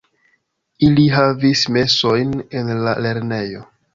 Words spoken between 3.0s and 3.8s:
lernejo.